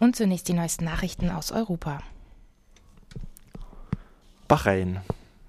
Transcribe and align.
Und 0.00 0.16
zunächst 0.16 0.48
die 0.48 0.54
neuesten 0.54 0.84
Nachrichten 0.84 1.30
aus 1.30 1.52
Europa. 1.52 2.00
Bahrain. 4.48 5.00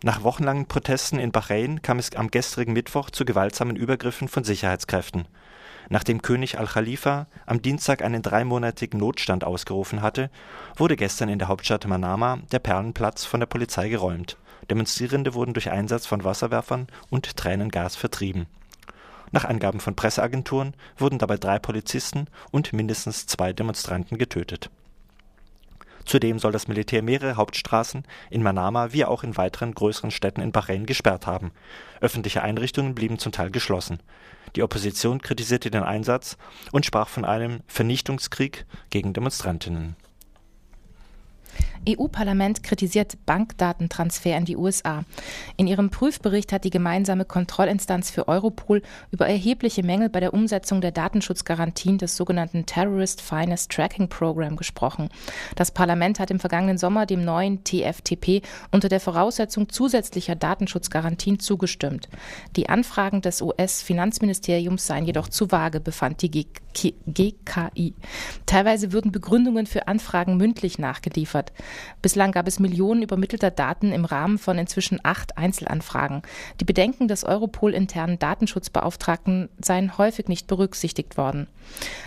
Nach 0.04 0.24
wochenlangen 0.24 0.68
Protesten 0.68 1.20
in 1.20 1.32
Bahrain 1.32 1.82
kam 1.82 2.00
es 2.00 2.16
am 2.16 2.30
gestrigen 2.30 2.74
Mittwoch 2.74 3.10
zu 3.10 3.26
gewaltsamen 3.26 3.76
Übergriffen 3.76 4.28
von 4.28 4.44
Sicherheitskräften. 4.44 5.28
Nachdem 5.90 6.22
König 6.22 6.58
Al-Khalifa 6.60 7.28
am 7.46 7.62
Dienstag 7.62 8.04
einen 8.04 8.22
dreimonatigen 8.22 9.00
Notstand 9.00 9.44
ausgerufen 9.44 10.02
hatte, 10.02 10.30
wurde 10.76 10.96
gestern 10.96 11.30
in 11.30 11.40
der 11.40 11.48
Hauptstadt 11.48 11.88
Manama 11.88 12.40
der 12.52 12.60
Perlenplatz 12.60 13.26
von 13.26 13.40
der 13.40 13.48
Polizei 13.48 13.90
geräumt. 13.90 14.38
Demonstrierende 14.70 15.34
wurden 15.34 15.54
durch 15.54 15.70
Einsatz 15.70 16.06
von 16.06 16.24
Wasserwerfern 16.24 16.88
und 17.10 17.38
Tränengas 17.38 17.96
vertrieben. 17.96 18.48
Nach 19.32 19.46
Angaben 19.46 19.80
von 19.80 19.96
Presseagenturen 19.96 20.74
wurden 20.98 21.20
dabei 21.20 21.38
drei 21.38 21.60
Polizisten 21.60 22.28
und 22.52 22.74
mindestens 22.74 23.28
zwei 23.28 23.54
Demonstranten 23.54 24.18
getötet. 24.18 24.70
Zudem 26.06 26.38
soll 26.38 26.52
das 26.52 26.68
Militär 26.68 27.02
mehrere 27.02 27.36
Hauptstraßen 27.36 28.04
in 28.30 28.44
Manama 28.44 28.94
wie 28.94 29.06
auch 29.06 29.24
in 29.24 29.38
weiteren 29.38 29.74
größeren 29.74 30.12
Städten 30.12 30.42
in 30.42 30.52
Bahrain 30.52 30.86
gesperrt 30.86 31.26
haben. 31.26 31.52
Öffentliche 32.00 32.44
Einrichtungen 32.44 32.94
blieben 32.94 33.18
zum 33.18 33.32
Teil 33.32 33.50
geschlossen. 33.50 34.00
Die 34.56 34.62
Opposition 34.62 35.22
kritisierte 35.22 35.72
den 35.72 35.84
Einsatz 35.84 36.38
und 36.72 36.86
sprach 36.86 37.10
von 37.10 37.26
einem 37.26 37.62
Vernichtungskrieg 37.68 38.66
gegen 38.92 39.14
Demonstrantinnen 39.14 39.96
EU-Parlament 41.88 42.64
kritisiert 42.64 43.18
Bankdatentransfer 43.26 44.38
in 44.38 44.46
die 44.46 44.58
USA. 44.58 45.04
In 45.58 45.68
ihrem 45.68 45.90
Prüfbericht 45.90 46.52
hat 46.52 46.64
die 46.64 46.70
gemeinsame 46.70 47.26
Kontrollinstanz 47.26 48.10
für 48.10 48.28
Europol 48.28 48.82
über 49.12 49.28
erhebliche 49.28 49.84
Mängel 49.84 50.10
bei 50.10 50.20
der 50.20 50.34
Umsetzung 50.34 50.82
der 50.82 50.92
Datenschutzgarantien 50.92 51.98
des 51.98 52.16
sogenannten 52.16 52.66
Terrorist 52.66 53.22
Finance 53.22 53.68
Tracking 53.70 54.10
Program 54.10 54.56
gesprochen. 54.56 55.10
Das 55.56 55.72
Parlament 55.72 56.20
hat 56.20 56.32
im 56.32 56.40
vergangenen 56.40 56.78
Sommer 56.78 57.06
dem 57.06 57.24
neuen 57.24 57.64
TFTP 57.64 58.42
unter 58.72 58.90
der 58.90 59.00
Voraussetzung 59.00 59.70
zusätzlicher 59.70 60.36
Datenschutzgarantien 60.36 61.40
zugestimmt. 61.40 62.10
Die 62.56 62.70
Anfragen 62.70 63.22
des 63.22 63.42
US-Finanzministeriums 63.42 64.88
seien 64.88 65.06
jedoch 65.06 65.30
zu 65.30 65.52
vage, 65.52 65.80
befand 65.80 66.22
die 66.22 66.48
GKI. 66.76 67.94
Teilweise 68.46 68.92
würden 68.92 69.12
Begründungen 69.12 69.66
für 69.66 69.88
Anfragen 69.88 70.38
mündlich 70.38 70.80
nachgeliefert. 70.80 71.52
Bislang 72.02 72.32
gab 72.32 72.48
es 72.48 72.60
Millionen 72.60 73.02
übermittelter 73.02 73.52
Daten 73.52 73.92
im 73.92 74.06
Rahmen 74.06 74.38
von 74.38 74.58
inzwischen 74.58 75.00
acht 75.04 75.38
Einzelanfragen. 75.38 76.22
Die 76.60 76.66
Bedenken 76.66 77.08
des 77.08 77.24
Europol-internen 77.24 78.20
Datenschutzbeauftragten 78.20 79.50
seien 79.60 79.98
häufig 79.98 80.28
nicht 80.28 80.48
berücksichtigt 80.48 81.18
worden. 81.18 81.48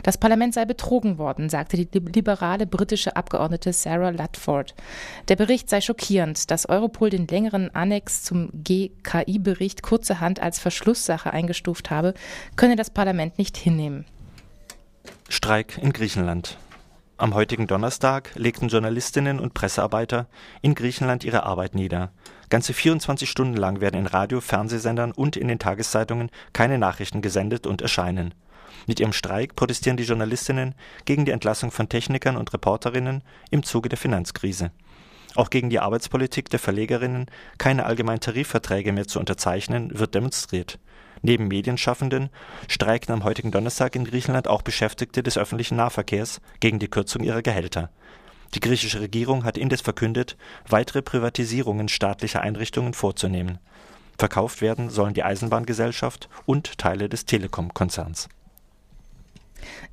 Das 0.03 0.19
Parlament 0.19 0.55
sei 0.55 0.65
betrogen 0.65 1.19
worden, 1.19 1.49
sagte 1.49 1.85
die 1.85 1.99
liberale 1.99 2.67
britische 2.67 3.17
Abgeordnete 3.17 3.73
Sarah 3.73 4.11
Ludford. 4.11 4.75
Der 5.29 5.37
Bericht 5.37 5.69
sei 5.69 5.81
schockierend, 5.81 6.51
dass 6.51 6.69
Europol 6.69 7.11
den 7.11 7.27
längeren 7.27 7.75
Annex 7.75 8.23
zum 8.23 8.51
GKI-Bericht 8.53 9.83
kurzerhand 9.83 10.41
als 10.41 10.59
Verschlusssache 10.59 11.33
eingestuft 11.33 11.91
habe, 11.91 12.15
könne 12.57 12.77
das 12.77 12.91
Parlament 12.91 13.39
nicht 13.39 13.57
hinnehmen. 13.57 14.05
Streik 15.29 15.79
in 15.79 15.93
Griechenland. 15.93 16.59
Am 17.21 17.35
heutigen 17.35 17.67
Donnerstag 17.67 18.31
legten 18.37 18.69
Journalistinnen 18.69 19.41
und 19.41 19.53
Pressearbeiter 19.53 20.29
in 20.63 20.77
Griechenland 20.77 21.25
ihre 21.25 21.43
Arbeit 21.43 21.75
nieder. 21.75 22.13
Ganze 22.49 22.73
24 22.73 23.29
Stunden 23.29 23.57
lang 23.57 23.81
werden 23.81 23.99
in 23.99 24.07
Radio, 24.07 24.41
Fernsehsendern 24.41 25.11
und 25.11 25.37
in 25.37 25.49
den 25.49 25.59
Tageszeitungen 25.59 26.31
keine 26.53 26.79
Nachrichten 26.79 27.21
gesendet 27.21 27.67
und 27.67 27.83
erscheinen. 27.83 28.35
Mit 28.87 29.01
ihrem 29.01 29.13
Streik 29.13 29.57
protestieren 29.57 29.97
die 29.97 30.05
Journalistinnen 30.05 30.77
gegen 31.07 31.25
die 31.25 31.33
Entlassung 31.33 31.73
von 31.73 31.89
Technikern 31.89 32.37
und 32.37 32.53
Reporterinnen 32.53 33.25
im 33.51 33.65
Zuge 33.65 33.89
der 33.89 33.99
Finanzkrise. 33.99 34.71
Auch 35.39 35.51
gegen 35.51 35.71
die 35.71 35.79
Arbeitspolitik 35.79 36.51
der 36.51 36.59
Verlegerinnen, 36.59 37.27
keine 37.59 37.87
allgemeinen 37.87 38.19
Tarifverträge 38.19 38.93
mehr 38.93 39.07
zu 39.07 39.21
unterzeichnen, 39.21 39.97
wird 39.97 40.17
demonstriert. 40.17 40.81
Neben 41.23 41.47
Medienschaffenden 41.47 42.31
streiken 42.67 43.13
am 43.13 43.23
heutigen 43.23 43.53
Donnerstag 43.53 43.95
in 43.95 44.05
Griechenland 44.05 44.49
auch 44.49 44.63
Beschäftigte 44.63 45.23
des 45.23 45.39
öffentlichen 45.39 45.77
Nahverkehrs 45.77 46.41
gegen 46.59 46.81
die 46.81 46.89
Kürzung 46.89 47.23
ihrer 47.23 47.43
Gehälter. 47.43 47.91
Die 48.57 48.59
griechische 48.59 49.01
Regierung 49.01 49.45
hat 49.45 49.59
indes 49.59 49.81
verkündet, 49.81 50.37
weitere 50.67 51.03
Privatisierungen 51.03 51.89
staatlicher 51.89 52.41
Einrichtungen 52.41 52.93
vorzunehmen. 52.93 53.61
Verkauft 54.19 54.61
werden 54.61 54.91
sollen 54.91 55.15
die 55.15 55.23
Eisenbahngesellschaft 55.23 56.29
und 56.47 56.79
Teile 56.79 57.09
des 57.09 57.27
Telekom-Konzerns. 57.27 58.29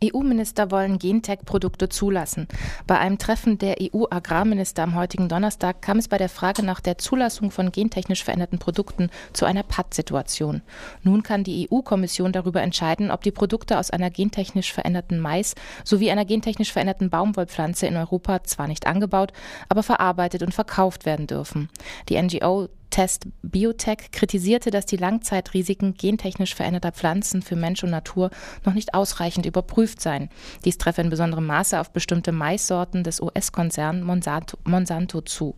EU-Minister 0.04 0.72
wollen 0.72 1.00
Gentech-Produkte 1.00 1.90
zulassen. 1.90 2.48
Bei 2.88 3.00
einem 3.00 3.18
Treffen 3.18 3.58
der 3.58 3.78
EU-Agrarminister 3.82 4.84
am 4.84 4.96
heutigen 4.96 5.30
Donnerstag 5.30 5.82
kam 5.82 5.98
es 5.98 6.08
bei 6.08 6.18
der 6.18 6.30
Frage 6.30 6.64
nach 6.64 6.80
der 6.80 6.98
Zulassung 6.98 7.52
von 7.52 7.72
gentechnisch 7.72 8.24
veränderten 8.24 8.60
Produkten 8.60 9.10
zu 9.34 9.46
einer 9.46 9.64
Pattsituation. 9.64 10.62
Nun 11.04 11.24
kann 11.24 11.44
die 11.44 11.70
EU-Kommission 11.70 12.32
darüber 12.32 12.62
entscheiden, 12.62 13.12
ob 13.12 13.22
die 13.24 13.32
Produkte 13.32 13.80
aus 13.80 13.92
einer 13.92 14.10
gentechnisch 14.10 14.74
veränderten 14.74 15.20
Mais 15.20 15.56
sowie 15.84 16.12
einer 16.12 16.26
gentechnisch 16.26 16.72
veränderten 16.72 17.10
Baumwollpflanze 17.10 17.88
in 17.88 17.98
Europa 17.98 18.44
zwar 18.44 18.68
nicht 18.68 18.88
angebaut, 18.88 19.32
aber 19.70 19.84
verarbeitet 19.84 20.44
und 20.44 20.54
verkauft 20.54 21.06
werden 21.06 21.28
dürfen. 21.28 21.70
Die 22.10 22.22
NGO 22.22 22.70
Test 22.96 23.28
Biotech 23.42 24.10
kritisierte, 24.14 24.72
dass 24.72 24.86
die 24.86 24.96
Langzeitrisiken 24.96 25.96
gentechnisch 25.96 26.56
veränderter 26.56 26.94
Pflanzen 26.94 27.42
für 27.42 27.58
Mensch 27.58 27.84
und 27.84 27.90
Natur 27.90 28.30
noch 28.64 28.74
nicht 28.74 28.94
ausreichend 28.94 29.46
überprüft 29.46 30.00
seien. 30.00 30.30
Dies 30.64 30.78
treffe 30.78 31.02
in 31.02 31.10
besonderem 31.10 31.46
Maße 31.46 31.78
auf 31.78 31.92
bestimmte 31.92 32.32
Maissorten 32.32 33.04
des 33.04 33.20
US-Konzerns 33.20 34.02
Monsanto, 34.02 34.58
Monsanto 34.64 35.20
zu. 35.20 35.56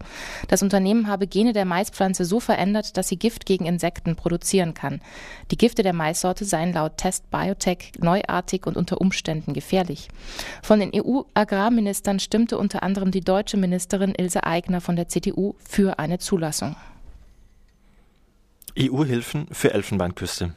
Das 0.48 0.64
Unternehmen 0.64 1.08
habe 1.08 1.28
Gene 1.28 1.54
der 1.54 1.66
Maispflanze 1.66 2.26
so 2.26 2.40
verändert, 2.40 2.98
dass 2.98 3.08
sie 3.08 3.20
Gift 3.20 3.46
gegen 3.46 3.68
Insekten 3.68 4.16
produzieren 4.16 4.74
kann. 4.74 5.00
Die 5.52 5.58
Gifte 5.58 5.84
der 5.84 5.94
Maissorte 5.94 6.44
seien 6.44 6.74
laut 6.74 6.98
Test 6.98 7.30
Biotech 7.30 7.92
neuartig 8.00 8.66
und 8.66 8.78
unter 8.78 9.00
Umständen 9.00 9.54
gefährlich. 9.54 10.08
Von 10.64 10.80
den 10.80 10.90
EU-Agrarministern 10.92 12.20
stimmte 12.20 12.58
unter 12.58 12.82
anderem 12.82 13.12
die 13.12 13.22
deutsche 13.22 13.58
Ministerin 13.58 14.16
Ilse 14.16 14.44
Aigner 14.44 14.82
von 14.82 14.96
der 14.96 15.08
CDU 15.08 15.54
für 15.60 16.00
eine 16.00 16.18
Zulassung. 16.18 16.76
EU-Hilfen 18.80 19.48
für 19.52 19.74
Elfenbeinküste. 19.74 20.54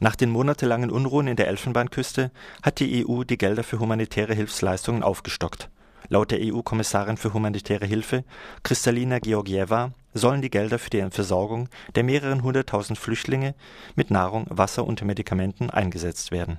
Nach 0.00 0.16
den 0.16 0.28
monatelangen 0.28 0.90
Unruhen 0.90 1.28
in 1.28 1.36
der 1.36 1.48
Elfenbeinküste 1.48 2.30
hat 2.62 2.78
die 2.78 3.06
EU 3.06 3.24
die 3.24 3.38
Gelder 3.38 3.64
für 3.64 3.78
humanitäre 3.78 4.34
Hilfsleistungen 4.34 5.02
aufgestockt. 5.02 5.70
Laut 6.08 6.30
der 6.30 6.40
EU-Kommissarin 6.42 7.16
für 7.16 7.32
humanitäre 7.32 7.86
Hilfe, 7.86 8.24
Kristalina 8.64 9.18
Georgieva, 9.18 9.92
sollen 10.12 10.42
die 10.42 10.50
Gelder 10.50 10.78
für 10.78 10.90
die 10.90 11.06
Versorgung 11.10 11.70
der 11.94 12.04
mehreren 12.04 12.42
hunderttausend 12.42 12.98
Flüchtlinge 12.98 13.54
mit 13.94 14.10
Nahrung, 14.10 14.44
Wasser 14.50 14.84
und 14.84 15.02
Medikamenten 15.02 15.70
eingesetzt 15.70 16.32
werden. 16.32 16.58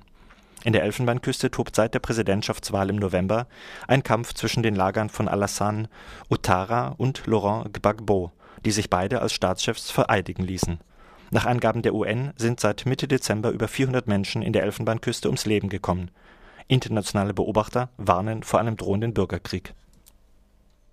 In 0.64 0.74
der 0.74 0.82
Elfenbeinküste 0.82 1.52
tobt 1.52 1.76
seit 1.76 1.94
der 1.94 2.00
Präsidentschaftswahl 2.00 2.90
im 2.90 2.96
November 2.96 3.46
ein 3.88 4.02
Kampf 4.02 4.34
zwischen 4.34 4.64
den 4.64 4.74
Lagern 4.74 5.10
von 5.10 5.28
Alassane 5.28 5.88
Ouattara 6.32 6.96
und 6.98 7.28
Laurent 7.28 7.72
Gbagbo, 7.72 8.32
die 8.66 8.72
sich 8.72 8.90
beide 8.90 9.22
als 9.22 9.34
Staatschefs 9.34 9.92
vereidigen 9.92 10.42
ließen. 10.42 10.80
Nach 11.32 11.46
Angaben 11.46 11.82
der 11.82 11.96
UN 11.96 12.34
sind 12.38 12.60
seit 12.60 12.86
Mitte 12.86 13.08
Dezember 13.08 13.52
über 13.52 13.68
400 13.68 14.08
Menschen 14.08 14.42
in 14.42 14.54
der 14.54 14.64
Elfenbeinküste 14.64 15.28
ums 15.28 15.46
Leben 15.46 15.70
gekommen. 15.70 16.12
Internationale 16.68 17.34
Beobachter 17.34 17.90
warnen 17.98 18.44
vor 18.44 18.60
einem 18.60 18.78
drohenden 18.78 19.14
Bürgerkrieg 19.14 19.74